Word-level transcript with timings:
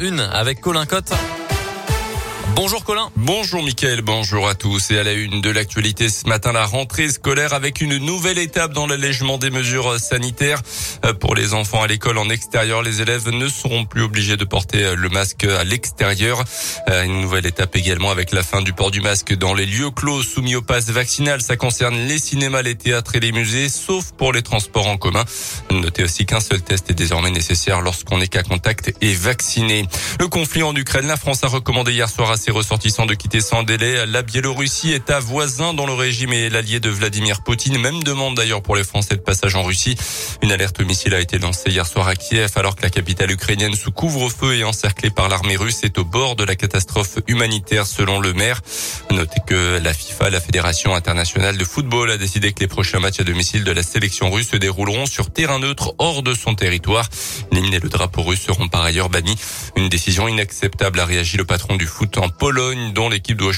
Une 0.00 0.20
avec 0.20 0.60
Colin 0.60 0.84
Cotte. 0.84 1.14
Bonjour 2.54 2.84
Colin. 2.84 3.10
Bonjour 3.16 3.62
Mickaël, 3.62 4.02
bonjour 4.02 4.48
à 4.48 4.54
tous. 4.54 4.90
Et 4.90 4.98
à 4.98 5.04
la 5.04 5.12
une 5.12 5.40
de 5.40 5.50
l'actualité 5.50 6.08
ce 6.08 6.26
matin, 6.26 6.52
la 6.52 6.64
rentrée 6.64 7.08
scolaire 7.08 7.52
avec 7.52 7.80
une 7.80 7.98
nouvelle 7.98 8.38
étape 8.38 8.72
dans 8.72 8.86
l'allègement 8.86 9.38
des 9.38 9.50
mesures 9.50 9.98
sanitaires. 10.00 10.60
Euh, 11.04 11.12
pour 11.12 11.34
les 11.34 11.54
enfants 11.54 11.82
à 11.82 11.86
l'école 11.86 12.18
en 12.18 12.28
extérieur, 12.30 12.82
les 12.82 13.00
élèves 13.00 13.28
ne 13.28 13.48
seront 13.48 13.84
plus 13.84 14.02
obligés 14.02 14.36
de 14.36 14.44
porter 14.44 14.96
le 14.96 15.08
masque 15.08 15.44
à 15.44 15.64
l'extérieur. 15.64 16.42
Euh, 16.88 17.04
une 17.04 17.20
nouvelle 17.20 17.46
étape 17.46 17.76
également 17.76 18.10
avec 18.10 18.32
la 18.32 18.42
fin 18.42 18.62
du 18.62 18.72
port 18.72 18.90
du 18.90 19.00
masque 19.00 19.34
dans 19.36 19.54
les 19.54 19.66
lieux 19.66 19.90
clos 19.90 20.22
soumis 20.22 20.56
au 20.56 20.62
pass 20.62 20.86
vaccinal. 20.86 21.40
Ça 21.42 21.56
concerne 21.56 21.96
les 21.96 22.18
cinémas, 22.18 22.62
les 22.62 22.76
théâtres 22.76 23.14
et 23.14 23.20
les 23.20 23.32
musées, 23.32 23.68
sauf 23.68 24.12
pour 24.12 24.32
les 24.32 24.42
transports 24.42 24.88
en 24.88 24.96
commun. 24.96 25.24
Notez 25.70 26.04
aussi 26.04 26.26
qu'un 26.26 26.40
seul 26.40 26.62
test 26.62 26.90
est 26.90 26.94
désormais 26.94 27.30
nécessaire 27.30 27.82
lorsqu'on 27.82 28.20
est 28.20 28.28
qu'à 28.28 28.42
contact 28.42 28.92
et 29.00 29.12
vacciné. 29.12 29.86
Le 30.18 30.28
conflit 30.28 30.62
en 30.62 30.74
Ukraine, 30.74 31.06
la 31.06 31.16
France 31.16 31.44
a 31.44 31.48
recommandé 31.48 31.92
hier 31.92 32.08
soir 32.08 32.30
ses 32.38 32.50
ressortissants 32.50 33.06
de 33.06 33.14
quitter 33.14 33.40
sans 33.40 33.62
délai. 33.62 34.06
La 34.06 34.22
Biélorussie 34.22 34.92
est 34.92 35.10
à 35.10 35.20
voisin 35.20 35.74
dans 35.74 35.86
le 35.86 35.92
régime 35.92 36.32
et 36.32 36.48
l'allié 36.48 36.80
de 36.80 36.88
Vladimir 36.88 37.42
Poutine. 37.42 37.78
Même 37.78 38.02
demande 38.02 38.36
d'ailleurs 38.36 38.62
pour 38.62 38.76
les 38.76 38.84
Français 38.84 39.16
de 39.16 39.20
passage 39.20 39.54
en 39.56 39.62
Russie. 39.62 39.96
Une 40.42 40.52
alerte 40.52 40.80
missile 40.80 41.14
a 41.14 41.20
été 41.20 41.38
lancée 41.38 41.70
hier 41.70 41.86
soir 41.86 42.08
à 42.08 42.14
Kiev 42.14 42.52
alors 42.56 42.76
que 42.76 42.82
la 42.82 42.90
capitale 42.90 43.30
ukrainienne 43.30 43.74
sous 43.74 43.90
couvre-feu 43.90 44.54
et 44.56 44.64
encerclée 44.64 45.10
par 45.10 45.28
l'armée 45.28 45.56
russe 45.56 45.80
est 45.82 45.98
au 45.98 46.04
bord 46.04 46.36
de 46.36 46.44
la 46.44 46.54
catastrophe 46.54 47.18
humanitaire 47.26 47.86
selon 47.86 48.20
le 48.20 48.32
maire. 48.32 48.60
Notez 49.10 49.40
que 49.46 49.78
la 49.82 49.92
FIFA, 49.92 50.30
la 50.30 50.40
Fédération 50.40 50.94
internationale 50.94 51.58
de 51.58 51.64
football, 51.64 52.10
a 52.10 52.16
décidé 52.16 52.52
que 52.52 52.60
les 52.60 52.68
prochains 52.68 53.00
matchs 53.00 53.20
à 53.20 53.24
domicile 53.24 53.64
de 53.64 53.72
la 53.72 53.82
sélection 53.82 54.30
russe 54.30 54.50
se 54.50 54.56
dérouleront 54.56 55.06
sur 55.06 55.30
terrain 55.30 55.58
neutre 55.58 55.94
hors 55.98 56.22
de 56.22 56.34
son 56.34 56.54
territoire. 56.54 57.08
L'hymne 57.52 57.74
et 57.74 57.80
le 57.80 57.88
drapeau 57.88 58.22
russe 58.22 58.42
seront 58.42 58.68
par 58.68 58.82
ailleurs 58.82 59.10
bannis. 59.10 59.36
Une 59.76 59.88
décision 59.88 60.28
inacceptable 60.28 61.00
a 61.00 61.04
réagi 61.04 61.36
le 61.36 61.44
patron 61.44 61.76
du 61.76 61.86
foot 61.86 62.18
en 62.18 62.27
Pologne, 62.30 62.92
dont 62.92 63.08
l'équipe 63.08 63.36
doit 63.36 63.52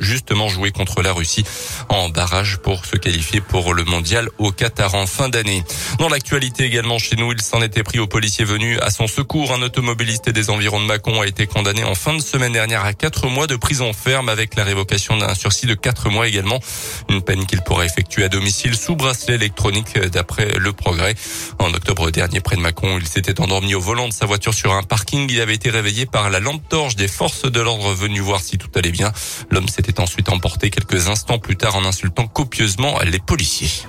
justement 0.00 0.48
jouer 0.48 0.70
contre 0.70 1.02
la 1.02 1.12
Russie 1.12 1.44
en 1.88 2.08
barrage 2.08 2.58
pour 2.58 2.84
se 2.84 2.96
qualifier 2.96 3.40
pour 3.40 3.74
le 3.74 3.84
mondial 3.84 4.28
au 4.38 4.52
Qatar 4.52 4.94
en 4.94 5.06
fin 5.06 5.28
d'année. 5.28 5.64
Dans 5.98 6.08
l'actualité 6.08 6.64
également 6.64 6.98
chez 6.98 7.16
nous, 7.16 7.32
il 7.32 7.40
s'en 7.40 7.62
était 7.62 7.82
pris 7.82 7.98
aux 7.98 8.06
policiers 8.06 8.44
venus 8.44 8.78
à 8.82 8.90
son 8.90 9.06
secours. 9.06 9.52
Un 9.52 9.62
automobiliste 9.62 10.30
des 10.30 10.50
environs 10.50 10.80
de 10.80 10.86
Mâcon 10.86 11.20
a 11.20 11.26
été 11.26 11.46
condamné 11.46 11.84
en 11.84 11.94
fin 11.94 12.14
de 12.14 12.22
semaine 12.22 12.52
dernière 12.52 12.84
à 12.84 12.92
quatre 12.92 13.28
mois 13.28 13.46
de 13.46 13.56
prison 13.56 13.92
ferme 13.92 14.28
avec 14.28 14.56
la 14.56 14.64
révocation 14.64 15.16
d'un 15.16 15.34
sursis 15.34 15.66
de 15.66 15.74
quatre 15.74 16.10
mois 16.10 16.28
également. 16.28 16.60
Une 17.08 17.22
peine 17.22 17.46
qu'il 17.46 17.62
pourra 17.62 17.84
effectuer 17.84 18.24
à 18.24 18.28
domicile 18.28 18.76
sous 18.76 18.96
bracelet 18.96 19.34
électronique 19.34 19.98
d'après 20.12 20.58
le 20.58 20.72
progrès. 20.72 21.14
En 21.58 21.72
octobre 21.72 22.10
dernier, 22.10 22.40
près 22.40 22.56
de 22.56 22.60
Mâcon, 22.60 22.98
il 22.98 23.06
s'était 23.06 23.40
endormi 23.40 23.74
au 23.74 23.80
volant 23.80 24.08
de 24.08 24.12
sa 24.12 24.26
voiture 24.26 24.54
sur 24.54 24.72
un 24.72 24.82
parking. 24.82 25.28
Il 25.30 25.40
avait 25.40 25.54
été 25.54 25.70
réveillé 25.70 26.06
par 26.06 26.30
la 26.30 26.40
lampe 26.40 26.62
torche 26.68 26.96
des 26.96 27.08
forces 27.08 27.50
de 27.50 27.60
l'ordre 27.60 27.92
venues 27.92 28.15
voir 28.20 28.40
si 28.40 28.58
tout 28.58 28.68
allait 28.74 28.90
bien. 28.90 29.12
L'homme 29.50 29.68
s'était 29.68 30.00
ensuite 30.00 30.28
emporté 30.28 30.70
quelques 30.70 31.08
instants 31.08 31.38
plus 31.38 31.56
tard 31.56 31.76
en 31.76 31.84
insultant 31.84 32.26
copieusement 32.26 32.98
les 33.04 33.18
policiers. 33.18 33.86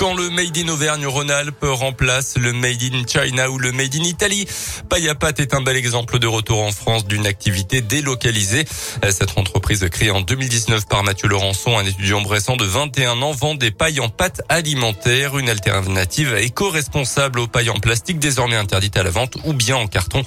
Quand 0.00 0.14
le 0.14 0.30
Made 0.30 0.56
in 0.56 0.68
Auvergne-Rhône-Alpes 0.68 1.62
remplace 1.62 2.38
le 2.38 2.54
Made 2.54 2.82
in 2.82 3.02
China 3.06 3.50
ou 3.50 3.58
le 3.58 3.70
Made 3.70 3.94
in 3.94 4.04
Italie, 4.04 4.46
Payapat 4.88 5.32
est 5.36 5.52
un 5.52 5.60
bel 5.60 5.76
exemple 5.76 6.18
de 6.18 6.26
retour 6.26 6.62
en 6.62 6.72
France 6.72 7.04
d'une 7.04 7.26
activité 7.26 7.82
délocalisée. 7.82 8.64
Cette 9.10 9.36
entreprise 9.36 9.86
créée 9.90 10.10
en 10.10 10.22
2019 10.22 10.86
par 10.88 11.04
Mathieu 11.04 11.28
Laurençon, 11.28 11.76
un 11.76 11.84
étudiant 11.84 12.22
bressant 12.22 12.56
de 12.56 12.64
21 12.64 13.20
ans, 13.20 13.32
vend 13.32 13.54
des 13.54 13.70
pailles 13.70 14.00
en 14.00 14.08
pâte 14.08 14.40
alimentaire, 14.48 15.36
une 15.36 15.50
alternative 15.50 16.34
éco-responsable 16.34 17.38
aux 17.38 17.46
pailles 17.46 17.68
en 17.68 17.78
plastique 17.78 18.18
désormais 18.18 18.56
interdites 18.56 18.96
à 18.96 19.02
la 19.02 19.10
vente 19.10 19.36
ou 19.44 19.52
bien 19.52 19.76
en 19.76 19.86
carton. 19.86 20.22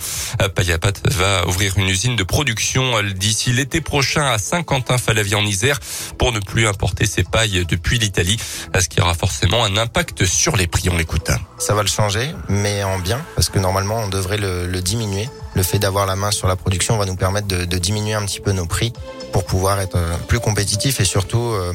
Payapat 0.53 0.93
va 1.05 1.47
ouvrir 1.47 1.79
une 1.79 1.89
usine 1.89 2.15
de 2.15 2.23
production 2.23 3.01
d'ici 3.15 3.51
l'été 3.51 3.81
prochain 3.81 4.27
à 4.27 4.37
Saint-Quentin-Falavie 4.37 5.33
en 5.33 5.43
Isère 5.43 5.79
pour 6.19 6.31
ne 6.31 6.39
plus 6.39 6.67
importer 6.67 7.07
ces 7.07 7.23
pailles 7.23 7.65
depuis 7.67 7.97
l'Italie, 7.97 8.37
ce 8.79 8.87
qui 8.87 9.01
aura 9.01 9.15
forcément 9.15 9.62
un 9.63 9.77
impact 9.77 10.25
sur 10.25 10.55
les 10.55 10.67
prix. 10.67 10.89
On 10.89 10.97
l'écoute. 10.97 11.31
Ça 11.57 11.73
va 11.73 11.81
le 11.81 11.87
changer, 11.87 12.33
mais 12.49 12.83
en 12.83 12.99
bien, 12.99 13.21
parce 13.35 13.49
que 13.49 13.59
normalement, 13.59 13.97
on 13.97 14.09
devrait 14.09 14.37
le, 14.37 14.67
le 14.67 14.81
diminuer. 14.81 15.29
Le 15.55 15.63
fait 15.63 15.79
d'avoir 15.79 16.05
la 16.05 16.15
main 16.15 16.31
sur 16.31 16.47
la 16.47 16.55
production 16.55 16.97
va 16.97 17.05
nous 17.05 17.15
permettre 17.15 17.47
de, 17.47 17.65
de, 17.65 17.77
diminuer 17.77 18.13
un 18.13 18.25
petit 18.25 18.39
peu 18.39 18.51
nos 18.51 18.65
prix 18.65 18.91
pour 19.31 19.45
pouvoir 19.45 19.79
être 19.79 19.95
euh, 19.95 20.17
plus 20.27 20.39
compétitif 20.39 20.99
et 20.99 21.05
surtout 21.05 21.37
euh, 21.37 21.71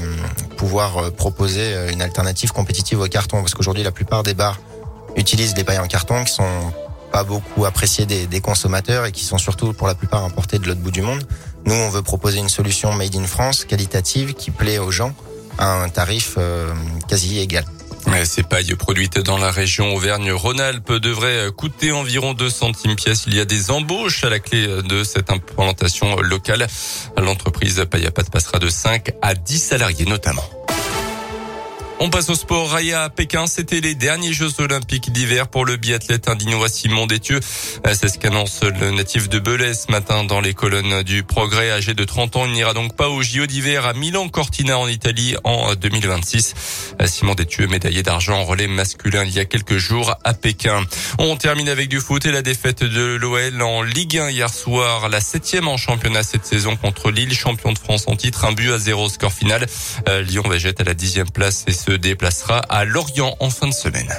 pouvoir 0.57 0.99
euh, 0.99 1.11
proposer 1.11 1.93
une 1.93 2.03
alternative 2.03 2.53
compétitive 2.53 3.01
au 3.01 3.07
carton. 3.07 3.39
Parce 3.41 3.55
qu'aujourd'hui, 3.55 3.85
la 3.85 3.93
plupart 3.93 4.23
des 4.23 4.35
bars 4.35 4.59
utilisent 5.17 5.55
des 5.55 5.65
pailles 5.65 5.79
en 5.79 5.87
carton 5.87 6.25
qui 6.25 6.33
sont 6.33 6.73
pas 7.13 7.25
beaucoup 7.25 7.65
appréciées 7.65 8.05
des, 8.05 8.27
des 8.27 8.41
consommateurs 8.41 9.07
et 9.07 9.13
qui 9.13 9.25
sont 9.25 9.39
surtout 9.39 9.73
pour 9.73 9.87
la 9.87 9.95
plupart 9.95 10.25
importées 10.25 10.59
de 10.59 10.67
l'autre 10.67 10.81
bout 10.81 10.91
du 10.91 11.03
monde. 11.03 11.27
Nous, 11.65 11.75
on 11.75 11.89
veut 11.89 12.03
proposer 12.03 12.39
une 12.39 12.51
solution 12.51 12.93
made 12.93 13.17
in 13.17 13.27
France, 13.27 13.65
qualitative, 13.65 14.35
qui 14.35 14.51
plaît 14.51 14.79
aux 14.79 14.91
gens 14.91 15.15
à 15.57 15.73
un 15.73 15.89
tarif 15.89 16.39
quasi 17.09 17.39
égal. 17.39 17.65
Ces 18.25 18.43
pailles 18.43 18.75
produites 18.75 19.19
dans 19.19 19.39
la 19.39 19.51
région 19.51 19.95
Auvergne-Rhône-Alpes 19.95 20.93
devraient 20.95 21.51
coûter 21.57 21.93
environ 21.93 22.35
2 22.35 22.51
centimes 22.51 22.97
pièce. 22.97 23.25
Il 23.27 23.35
y 23.35 23.41
a 23.41 23.45
des 23.45 23.71
embauches 23.71 24.25
à 24.25 24.29
la 24.29 24.39
clé 24.39 24.67
de 24.67 25.05
cette 25.05 25.31
implantation 25.31 26.21
locale. 26.21 26.67
L'entreprise 27.17 27.79
à 27.81 27.87
passera 28.31 28.59
de 28.59 28.69
5 28.69 29.13
à 29.23 29.35
10 29.35 29.59
salariés 29.59 30.05
notamment. 30.05 30.58
On 32.01 32.11
passe 32.11 32.31
au 32.31 32.37
sport. 32.37 32.71
Raya 32.71 33.03
à 33.03 33.11
Pékin, 33.11 33.49
c'était 33.49 33.81
les 33.81 33.97
derniers 33.97 34.33
Jeux 34.33 34.61
Olympiques 34.61 35.13
d'hiver 35.13 35.49
pour 35.49 35.65
le 35.65 35.77
biathlète 35.77 36.29
indinois 36.29 36.69
Simon 36.69 37.07
Détieux. 37.07 37.41
C'est 37.43 38.09
ce 38.09 38.19
qu'annonce 38.19 38.61
le 38.63 38.93
natif 38.93 39.29
de 39.29 39.41
Belay 39.41 39.75
ce 39.75 39.91
matin 39.91 40.23
dans 40.23 40.41
les 40.41 40.55
colonnes 40.55 41.03
du 41.03 41.25
Progrès. 41.25 41.73
Âgé 41.73 41.95
de 41.95 42.05
30 42.05 42.37
ans, 42.37 42.47
il 42.47 42.53
n'ira 42.53 42.73
donc 42.73 42.95
pas 42.95 43.09
au 43.09 43.23
JO 43.23 43.47
d'hiver 43.47 43.85
à 43.85 43.95
Milan-Cortina 43.95 44.79
en 44.79 44.87
Italie 44.87 45.35
en 45.43 45.75
2026. 45.75 46.95
Simon 47.05 47.35
Détieux, 47.35 47.67
médaillé 47.67 48.05
d'argent 48.05 48.39
en 48.39 48.45
relais 48.45 48.69
masculin 48.69 49.25
il 49.25 49.35
y 49.35 49.41
a 49.41 49.45
quelques 49.45 49.79
jours 49.79 50.15
à 50.23 50.35
Pékin. 50.35 50.85
On 51.19 51.37
termine 51.37 51.69
avec 51.69 51.89
du 51.89 51.99
foot 51.99 52.25
et 52.27 52.33
la 52.33 52.43
défaite 52.43 52.85
de 52.85 53.17
l'OL 53.17 53.61
en 53.61 53.83
Ligue 53.83 54.19
1 54.19 54.31
hier 54.31 54.51
soir. 54.51 55.09
La 55.09 55.21
septième 55.21 55.67
en 55.67 55.77
championnat 55.77 56.23
cette 56.23 56.47
saison 56.47 56.77
contre 56.77 57.11
Lille, 57.11 57.35
champion 57.35 57.73
de 57.73 57.79
France 57.79 58.05
en 58.07 58.15
titre. 58.15 58.45
Un 58.45 58.53
but 58.53 58.71
à 58.71 58.79
zéro 58.79 59.09
score 59.09 59.33
final. 59.33 59.67
Lyon 60.07 60.45
jeter 60.59 60.83
à 60.83 60.85
la 60.85 60.95
dixième 60.95 61.31
place 61.31 61.65
se 61.89 61.93
déplacera 61.95 62.59
à 62.69 62.85
Lorient 62.85 63.35
en 63.41 63.49
fin 63.49 63.67
de 63.67 63.73
semaine. 63.73 64.13